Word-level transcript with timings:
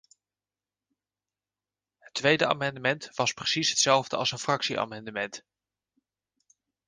Het 1.97 2.13
tweede 2.13 2.47
amendement 2.47 3.09
was 3.15 3.33
precies 3.33 3.69
hetzelfde 3.69 4.15
als 4.17 4.31
een 4.31 4.37
fractieamendement. 4.39 5.45